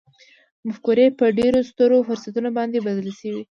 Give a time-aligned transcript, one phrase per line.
[0.67, 3.43] مفکورې په ډېرو سترو فرصتونو باندې بدلې شوې دي